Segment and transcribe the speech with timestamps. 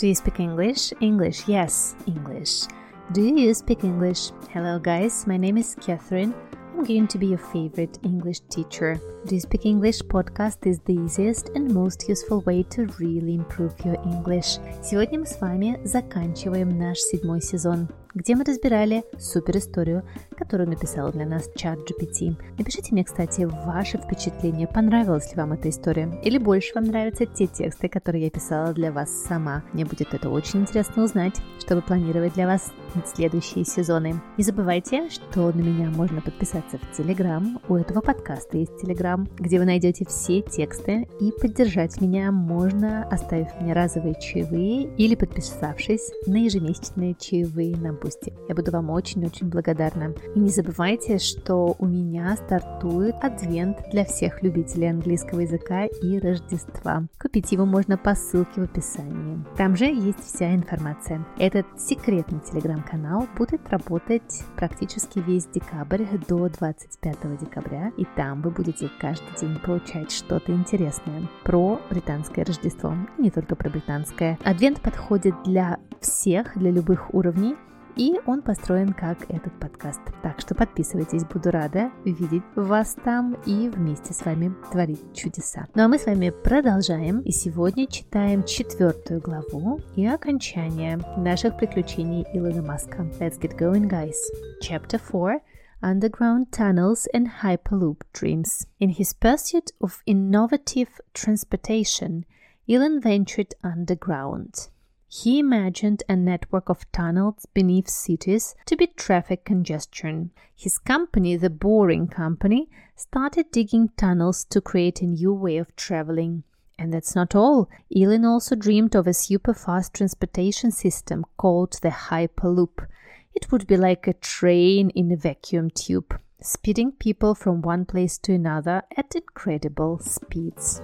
[0.00, 0.92] Do you speak English?
[1.00, 2.66] English, yes, English.
[3.12, 4.30] Do you speak English?
[4.50, 6.34] Hello, guys, my name is Catherine.
[6.76, 9.00] I'm going to be your favorite English teacher.
[9.26, 13.74] Do you speak English podcast is the easiest and most useful way to really improve
[13.84, 14.58] your English.
[14.82, 20.03] Сегодня мы с вами заканчиваем наш седьмой сезон Где мы разбирали супер историю,
[20.37, 22.35] которую написал для нас чат GPT.
[22.57, 27.47] Напишите мне, кстати, ваши впечатления, понравилась ли вам эта история, или больше вам нравятся те
[27.47, 29.63] тексты, которые я писала для вас сама.
[29.73, 32.71] Мне будет это очень интересно узнать, чтобы планировать для вас
[33.15, 34.21] следующие сезоны.
[34.37, 37.59] Не забывайте, что на меня можно подписаться в Телеграм.
[37.69, 43.47] У этого подкаста есть Телеграм, где вы найдете все тексты и поддержать меня можно, оставив
[43.61, 48.33] мне разовые чаевые или подписавшись на ежемесячные чаевые на Бусти.
[48.49, 50.13] Я буду вам очень-очень благодарна.
[50.35, 57.03] И не забывайте, что у меня стартует адвент для всех любителей английского языка и Рождества.
[57.21, 59.43] Купить его можно по ссылке в описании.
[59.55, 61.25] Там же есть вся информация.
[61.37, 67.91] Этот секретный телеграм-канал будет работать практически весь декабрь до 25 декабря.
[67.97, 72.95] И там вы будете каждый день получать что-то интересное про британское Рождество.
[73.17, 74.39] И не только про британское.
[74.43, 77.55] Адвент подходит для всех, для любых уровней.
[77.95, 80.01] И он построен как этот подкаст.
[80.23, 85.67] Так что подписывайтесь, буду рада видеть вас там и вместе с вами творить чудеса.
[85.75, 92.25] Ну а мы с вами продолжаем и сегодня читаем четвертую главу и окончание наших приключений
[92.33, 93.03] Илона Маска.
[93.19, 94.15] Let's get going, guys.
[94.61, 95.41] Chapter 4
[95.81, 98.67] underground tunnels and hyperloop dreams.
[98.79, 102.25] In his pursuit of innovative transportation,
[102.69, 104.69] Elon ventured underground.
[105.13, 110.31] He imagined a network of tunnels beneath cities to beat traffic congestion.
[110.55, 116.43] His company, the Boring Company, started digging tunnels to create a new way of traveling.
[116.79, 117.69] And that's not all.
[117.93, 122.87] Elon also dreamed of a super fast transportation system called the Hyperloop.
[123.35, 128.17] It would be like a train in a vacuum tube, speeding people from one place
[128.19, 130.81] to another at incredible speeds.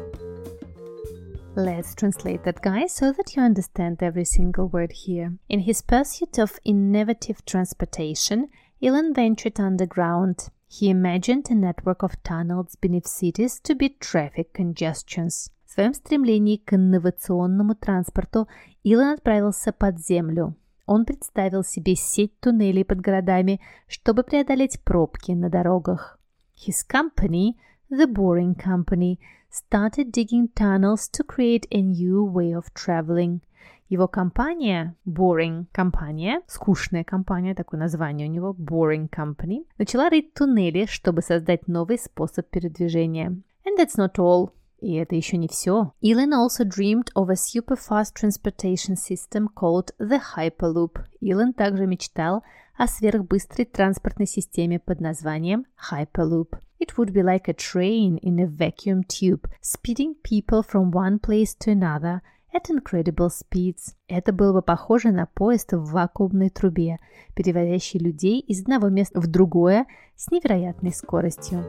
[1.57, 5.35] Let's translate that, guys, so that you understand every single word here.
[5.49, 8.49] In his pursuit of innovative transportation,
[8.83, 10.49] Elon ventured underground.
[10.69, 15.51] He imagined a network of tunnels beneath cities to beat traffic congestions.
[15.67, 18.49] В своем стремлении к инновационному транспорту
[18.83, 20.57] Илон отправился под землю.
[20.87, 26.19] Он представил себе сеть туннелей под городами, чтобы преодолеть пробки на дорогах.
[26.57, 27.57] His company,
[27.91, 29.19] the Boring Company,
[29.58, 33.42] started digging tunnels to create a new way of traveling.
[33.90, 40.86] Его компания, Boring компания, скучная компания, такое название у него, Boring Company, начала рыть туннели,
[40.86, 43.30] чтобы создать новый способ передвижения.
[43.66, 44.52] And that's not all.
[44.80, 45.94] И это еще не все.
[46.04, 51.00] Elon also dreamed of a super fast transportation system called the Hyperloop.
[51.20, 52.44] Илон также мечтал
[52.78, 56.60] о сверхбыстрой транспортной системе под названием Hyperloop.
[56.80, 61.56] It would be like a train in a vacuum tube, speeding people from one place
[61.56, 62.22] to another
[62.54, 63.96] at incredible speeds.
[64.08, 67.00] Это было бы похоже на поезд в вакуумной трубе,
[67.36, 71.64] перевозящий людей из одного места в другое с невероятной скоростью.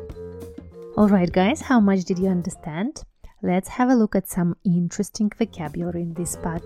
[0.98, 3.04] Alright guys, how much did you understand?
[3.42, 6.64] Let's have a look at some interesting vocabulary in this part.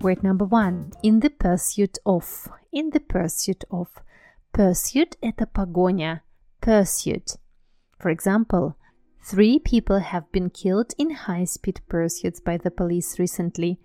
[0.00, 0.92] Word number one.
[1.02, 2.48] In the pursuit of.
[2.72, 3.88] In the pursuit of.
[4.52, 6.22] Pursuit – это погоня.
[6.60, 7.36] Pursuit.
[7.98, 8.76] For example,
[9.22, 13.78] three people have been killed in high-speed pursuits by the police recently.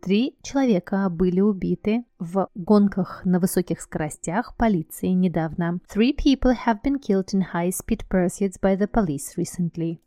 [0.00, 5.80] Три человека были убиты в гонках на высоких скоростях полиции недавно.
[5.94, 10.00] Three people have been killed in high-speed pursuits by the police recently.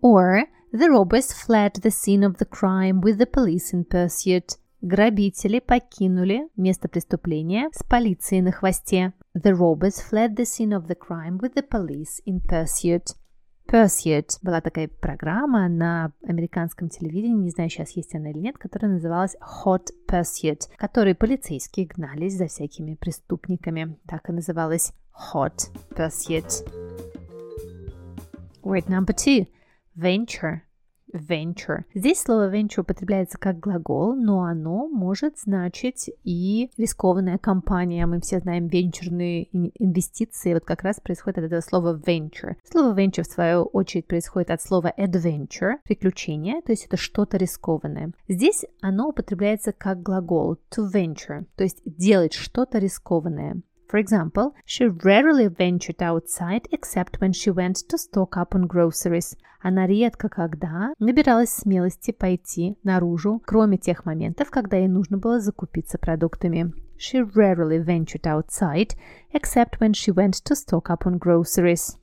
[0.00, 4.56] Or the robbers fled the scene of the crime with the police in pursuit.
[4.82, 9.12] Грабители покинули место преступления с полицией на хвосте.
[9.34, 13.16] The robbers fled the scene of the crime with the police in pursuit.
[13.70, 18.90] Pursuit была такая программа на американском телевидении, не знаю, сейчас есть она или нет, которая
[18.90, 23.96] называлась Hot Pursuit, в которой полицейские гнались за всякими преступниками.
[24.08, 24.92] Так и называлась
[25.32, 26.66] Hot Pursuit.
[28.64, 29.46] Word number two.
[29.96, 30.62] Venture
[31.12, 31.84] venture.
[31.94, 38.06] Здесь слово venture употребляется как глагол, но оно может значить и рискованная компания.
[38.06, 39.48] Мы все знаем венчурные
[39.78, 40.54] инвестиции.
[40.54, 42.56] Вот как раз происходит от этого слова venture.
[42.64, 48.12] Слово venture, в свою очередь, происходит от слова adventure, приключение, то есть это что-то рискованное.
[48.28, 53.62] Здесь оно употребляется как глагол to venture, то есть делать что-то рискованное.
[53.89, 59.37] For example, she rarely ventured outside except when she went to stock up on groceries.
[59.61, 65.97] Она редко когда набиралась смелости пойти наружу, кроме тех моментов, когда ей нужно было закупиться
[65.97, 66.73] продуктами.
[66.97, 68.95] She rarely ventured outside
[69.33, 71.97] except when she went to stock up on groceries.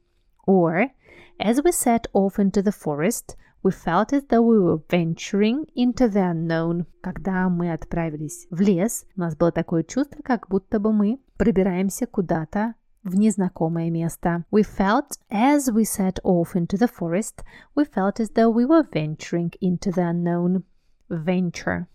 [0.46, 0.90] Or,
[1.38, 6.08] as we set off into the forest, we felt as though we were venturing into
[6.08, 6.86] the unknown.
[7.00, 12.06] Когда мы отправились в лес, у нас было такое чувство, как будто бы мы пробираемся
[12.06, 14.44] куда-то в незнакомое место.
[14.50, 17.44] We felt as we set off into the forest,
[17.74, 20.64] we felt as though we were venturing into the unknown.
[21.08, 21.86] Venture.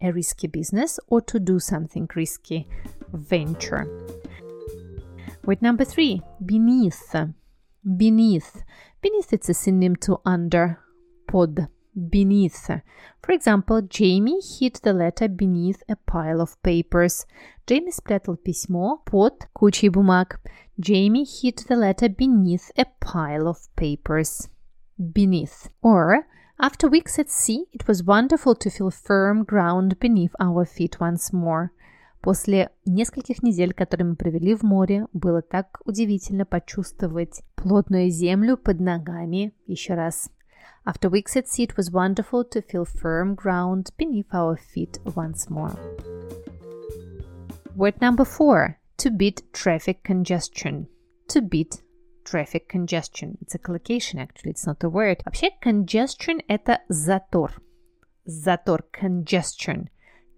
[0.00, 2.68] A risky business or to do something risky.
[3.12, 3.86] Venture.
[5.44, 6.22] Word number three.
[6.44, 7.14] Beneath.
[7.84, 8.62] Beneath.
[9.00, 10.80] Beneath it's a synonym to under.
[11.26, 11.68] Pod.
[12.10, 12.70] Beneath.
[13.22, 17.26] For example, Jamie hid the letter beneath a pile of papers.
[17.66, 20.38] Джейми спрятал письмо под кучей бумаг.
[20.78, 24.48] Jamie hid the letter beneath a pile of papers.
[24.96, 25.68] Beneath.
[25.82, 26.26] Or,
[26.60, 31.32] after weeks at sea, it was wonderful to feel firm ground beneath our feet once
[31.32, 31.72] more.
[32.23, 38.79] После нескольких недель, которые мы провели в море, было так удивительно почувствовать плотную землю под
[38.79, 40.31] ногами еще раз.
[40.85, 45.49] After weeks at sea, it was wonderful to feel firm ground beneath our feet once
[45.49, 45.77] more.
[47.75, 50.87] Word number four to beat traffic congestion.
[51.27, 51.81] To beat
[52.23, 53.37] traffic congestion.
[53.41, 55.21] It's a collocation, actually, it's not a word.
[55.25, 57.61] Вообще, congestion– это затор.
[58.23, 59.89] Затор, congestion.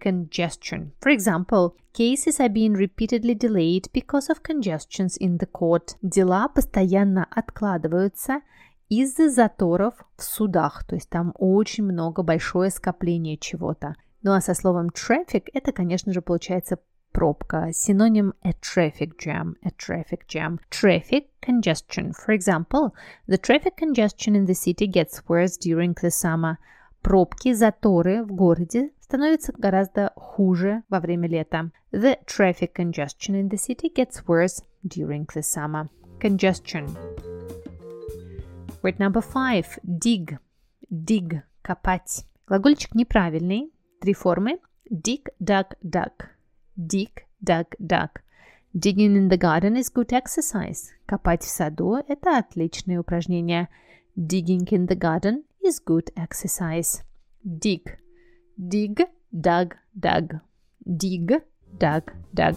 [0.05, 0.91] Congestion.
[1.01, 5.95] For example, cases are being repeatedly delayed because of congestions in the court.
[6.03, 8.41] Дела постоянно откладываются
[8.87, 13.95] из-за заторов в судах, то есть там очень много, большое скопление чего-то.
[14.21, 16.77] Ну а со словом traffic это, конечно же, получается
[17.11, 17.69] пробка.
[17.73, 20.59] Синоним a traffic jam, a traffic jam.
[20.69, 22.11] Traffic congestion.
[22.13, 22.93] For example,
[23.27, 26.57] the traffic congestion in the city gets worse during the summer.
[27.05, 31.69] Пробки, заторы в городе становятся гораздо хуже во время лета.
[31.91, 35.87] The traffic congestion in the city gets worse during the summer.
[36.19, 36.87] Congestion.
[38.81, 39.67] Word number five.
[39.83, 40.39] Dig.
[40.89, 41.43] Dig.
[41.61, 42.25] Копать.
[42.47, 43.71] Глагольчик неправильный.
[44.01, 44.57] Три формы.
[44.89, 46.09] Dig, dug, dug.
[46.75, 48.09] Dig, dug, dug.
[48.73, 50.89] Digging in the garden is good exercise.
[51.05, 53.69] Копать в саду– это отличное упражнение.
[54.17, 57.02] Digging in the garden is good exercise.
[57.44, 57.96] Dig.
[58.56, 59.02] Dig,
[59.32, 60.40] dug, dug.
[60.84, 61.32] Dig,
[61.78, 62.56] dug, dug.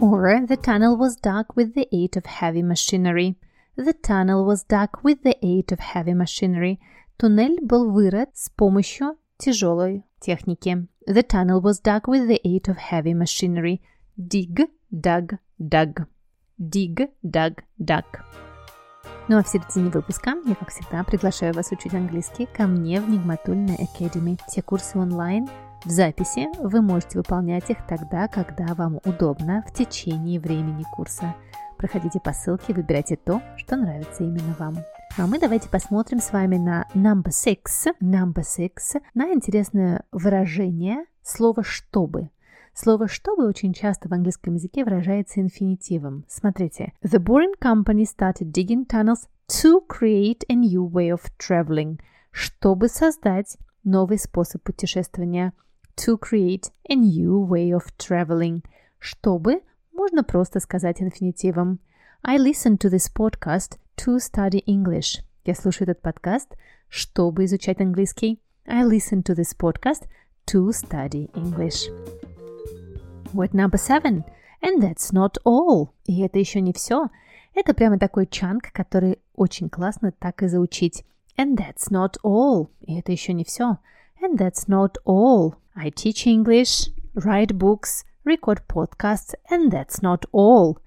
[0.00, 3.36] Or the tunnel was dug with the aid of heavy machinery.
[3.76, 6.80] The tunnel was dug with the aid of heavy machinery.
[7.18, 10.86] Туннель был вырыт с помощью тяжелой техники.
[11.06, 13.80] The tunnel was dug with the aid of heavy machinery.
[14.16, 16.06] Dig, dug, dug.
[16.58, 18.04] Dig, dug, dug.
[19.27, 23.09] Ну а в середине выпуска я, как всегда, приглашаю вас учить английский ко мне в
[23.09, 24.39] Нигматульна Academy.
[24.47, 25.47] Все курсы онлайн
[25.85, 26.47] в записи.
[26.59, 31.35] Вы можете выполнять их тогда, когда вам удобно в течение времени курса.
[31.77, 34.77] Проходите по ссылке, выбирайте то, что нравится именно вам.
[35.17, 41.63] А мы давайте посмотрим с вами на number six, number six, на интересное выражение слова
[41.63, 42.29] «чтобы».
[42.73, 46.25] Слово «чтобы» очень часто в английском языке выражается инфинитивом.
[46.27, 46.93] Смотрите.
[47.03, 51.99] The boring company started digging tunnels to create a new way of traveling.
[52.31, 55.53] Чтобы создать новый способ путешествования.
[55.97, 58.63] To create a new way of traveling.
[58.99, 59.61] Чтобы
[59.91, 61.79] можно просто сказать инфинитивом.
[62.23, 65.21] I listen to this podcast to study English.
[65.43, 66.55] Я слушаю этот подкаст,
[66.87, 68.39] чтобы изучать английский.
[68.65, 70.07] I listen to this podcast
[70.45, 71.89] to study English.
[73.32, 74.24] Word number seven.
[74.62, 75.90] And that's not all.
[76.06, 77.08] И это еще не все.
[77.54, 81.04] Это прямо такой чанк, который очень классно так и заучить.
[81.36, 82.68] And that's not all.
[82.80, 83.78] И это еще не все.
[84.22, 85.54] And that's not all.
[85.74, 90.78] I teach English, write books, record podcasts, and that's not all.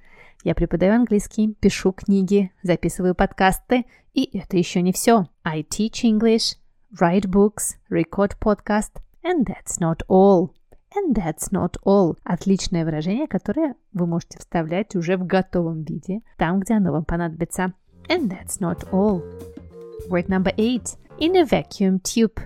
[0.43, 5.27] Я преподаю английский, пишу книги, записываю подкасты, и это еще не все.
[5.43, 6.57] I teach English,
[6.99, 10.51] write books, record podcasts, and that's not all.
[10.96, 12.16] And that's not all.
[12.22, 17.72] Отличное выражение, которое вы можете вставлять уже в готовом виде, там, где оно вам понадобится.
[18.08, 19.22] And that's not all.
[20.08, 20.96] Word number eight.
[21.18, 22.40] In a vacuum tube.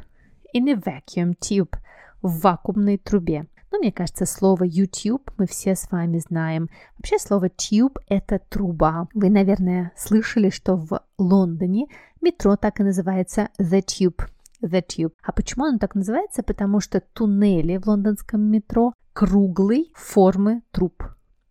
[0.54, 1.76] In a vacuum tube.
[2.22, 3.46] В вакуумной трубе.
[3.70, 6.70] Но мне кажется, слово YouTube мы все с вами знаем.
[6.96, 9.08] Вообще слово tube– это труба.
[9.12, 11.86] Вы, наверное, слышали, что в Лондоне
[12.20, 14.26] метро так и называется The Tube.
[14.62, 15.12] The Tube.
[15.22, 16.42] А почему оно так называется?
[16.42, 21.02] Потому что туннели в лондонском метро круглой формы труб.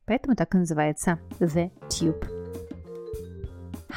[0.06, 2.26] Поэтому так и называется The Tube.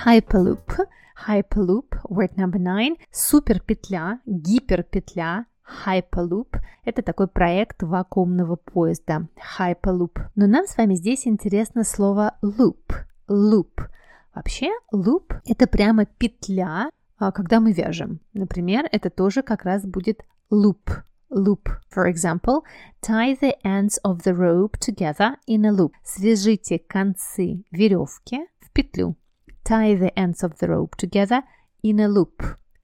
[0.04, 0.86] Hyperloop.
[1.26, 2.96] Hyperloop, word number nine.
[3.10, 5.46] Суперпетля, гиперпетля,
[5.84, 6.56] Hyperloop.
[6.84, 9.28] Это такой проект вакуумного поезда.
[9.58, 10.18] Hyperloop.
[10.34, 12.94] Но нам с вами здесь интересно слово loop.
[13.28, 13.86] Loop.
[14.34, 16.88] Вообще, loop– это прямо петля,
[17.32, 18.20] когда мы вяжем.
[18.32, 21.02] Например, это тоже как раз будет loop.
[21.30, 21.68] Loop.
[21.94, 22.62] For example,
[23.02, 25.92] tie the ends of the rope together in a loop.
[26.02, 29.16] Свяжите концы веревки в петлю.
[29.64, 31.42] Tie the ends of the rope together
[31.84, 32.42] in a loop.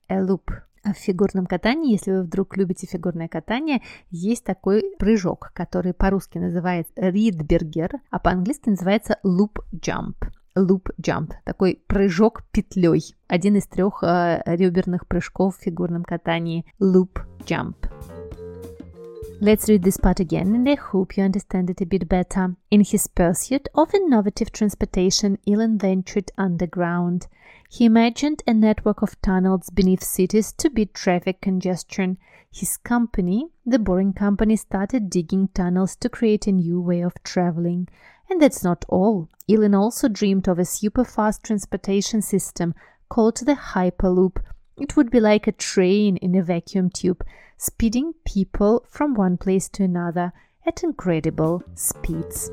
[0.08, 0.50] A loop.
[0.84, 6.38] А в фигурном катании, если вы вдруг любите фигурное катание, есть такой прыжок, который по-русски
[6.38, 10.14] называется ридбергер, а по-английски называется loop jump.
[10.55, 13.15] Loop jump, такой прыжок петлей.
[13.27, 16.65] Один из трех э, реберных прыжков в фигурном катании.
[16.79, 17.75] Loop jump.
[19.43, 22.55] Let's read this part again and I hope you understand it a bit better.
[22.69, 27.27] In his pursuit of innovative transportation, Elon ventured underground.
[27.67, 32.19] He imagined a network of tunnels beneath cities to beat traffic congestion.
[32.53, 37.87] His company, the Boring Company, started digging tunnels to create a new way of traveling.
[38.28, 39.28] And that's not all.
[39.48, 42.74] Elon also dreamed of a super fast transportation system
[43.08, 44.38] called the Hyperloop.
[44.76, 47.24] It would be like a train in a vacuum tube
[47.56, 50.32] speeding people from one place to another
[50.66, 52.50] at incredible speeds.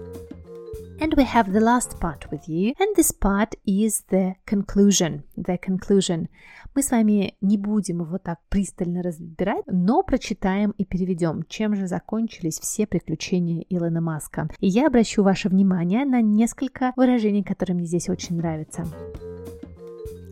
[1.03, 5.23] And we have the last part with you, and this part is the conclusion.
[5.35, 6.29] The conclusion.
[6.75, 11.87] Мы с вами не будем его так пристально разбирать, но прочитаем и переведем, чем же
[11.87, 14.47] закончились все приключения Илона Маска.
[14.61, 18.85] И я обращу ваше внимание на несколько выражений, которые мне здесь очень нравятся.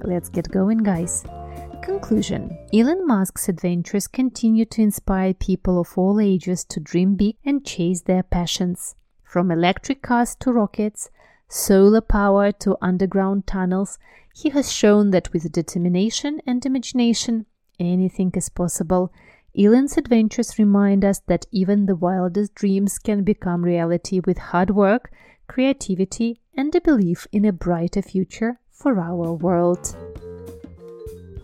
[0.02, 1.26] Let's get going, guys.
[1.86, 7.66] Conclusion Elon Musk's adventures continue to inspire people of all ages to dream big and
[7.66, 8.96] chase their passions.
[9.32, 11.10] From electric cars to rockets,
[11.48, 13.98] solar power to underground tunnels,
[14.36, 17.46] he has shown that with determination and imagination,
[17.80, 19.14] anything is possible.
[19.58, 25.14] Elon's adventures remind us that even the wildest dreams can become reality with hard work,
[25.48, 29.96] creativity, and a belief in a brighter future for our world.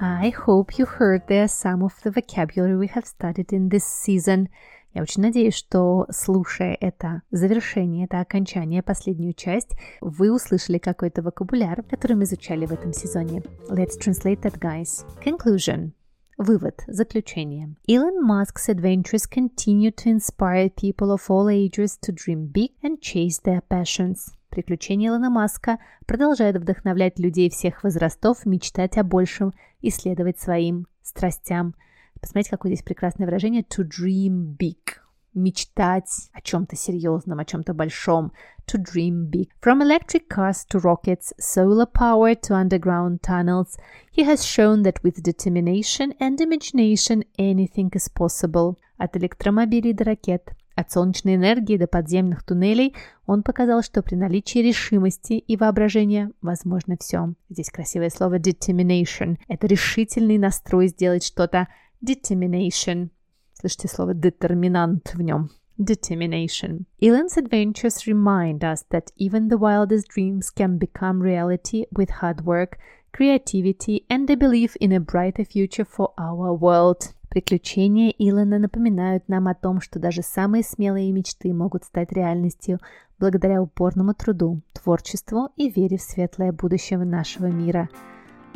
[0.01, 4.50] I hope you heard there some of the vocabulary we have studied in this season.
[4.94, 11.84] Я очень надеюсь, что, слушая это завершение, это окончание, последнюю часть, вы услышали какой-то вокабуляр,
[11.84, 13.44] который мы изучали в этом сезоне.
[13.70, 15.06] Let's translate that, guys.
[15.24, 15.91] Conclusion.
[16.38, 17.75] Вывод, заключение.
[17.88, 23.41] Elon Musk's adventures continue to inspire people of all ages to dream big and chase
[23.44, 24.27] their passions.
[24.50, 31.75] Приключения Илона Маска продолжают вдохновлять людей всех возрастов мечтать о большем и следовать своим страстям.
[32.21, 35.00] Посмотрите, какое здесь прекрасное выражение to dream big.
[35.33, 38.31] Мечтать о чем-то серьезном, о чем-то большом.
[38.67, 39.50] To dream big.
[39.62, 43.77] From electric cars to rockets, solar power to underground tunnels,
[44.12, 48.77] he has shown that with determination and imagination anything is possible.
[48.97, 52.95] От электромобилей до ракет, от солнечной энергии до подземных туннелей
[53.25, 57.33] он показал, что при наличии решимости и воображения возможно все.
[57.50, 59.38] Здесь красивое слово determination.
[59.47, 61.67] Это решительный настрой сделать что-то.
[62.04, 63.10] Determination.
[63.54, 65.50] Слышите слово детерминант в нем.
[65.80, 66.86] Determination.
[67.01, 72.77] Elon's adventures remind us that even the wildest dreams can become reality with hard work,
[73.12, 77.13] creativity, and a belief in a brighter future for our world.
[77.30, 82.80] Приключения Илона напоминают нам о том, что даже самые смелые мечты могут стать реальностью
[83.20, 87.89] благодаря упорному труду, творчеству и вере в светлое будущее нашего мира–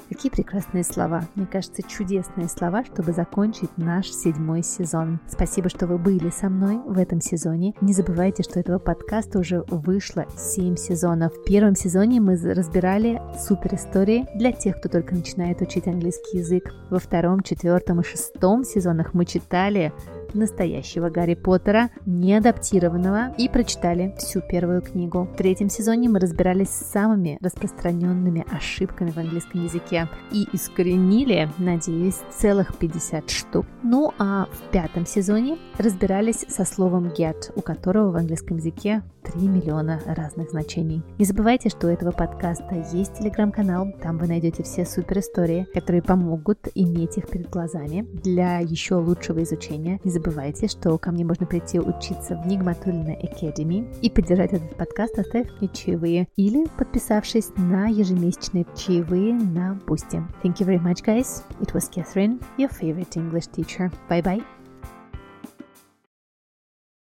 [0.09, 1.23] Какие прекрасные слова.
[1.35, 5.19] Мне кажется, чудесные слова, чтобы закончить наш седьмой сезон.
[5.27, 7.73] Спасибо, что вы были со мной в этом сезоне.
[7.81, 11.33] Не забывайте, что этого подкаста уже вышло 7 сезонов.
[11.33, 16.73] В первом сезоне мы разбирали супер истории для тех, кто только начинает учить английский язык.
[16.89, 19.93] Во втором, четвертом и шестом сезонах мы читали
[20.33, 25.27] настоящего Гарри Поттера, не адаптированного, и прочитали всю первую книгу.
[25.33, 32.19] В третьем сезоне мы разбирались с самыми распространенными ошибками в английском языке и искоренили, надеюсь,
[32.31, 33.65] целых 50 штук.
[33.83, 39.47] Ну а в пятом сезоне разбирались со словом get, у которого в английском языке 3
[39.47, 41.03] миллиона разных значений.
[41.17, 46.01] Не забывайте, что у этого подкаста есть телеграм-канал, там вы найдете все супер истории, которые
[46.01, 49.99] помогут иметь их перед глазами для еще лучшего изучения.
[50.03, 55.17] Не забывайте, что ко мне можно прийти учиться в Нигматульна Academy и поддержать этот подкаст,
[55.17, 60.23] оставив мне чаевые или подписавшись на ежемесячные чаевые на Boosty.
[60.43, 61.43] Thank you very much, guys.
[61.59, 63.91] It was Catherine, your favorite English teacher.
[64.09, 64.60] Bye bye.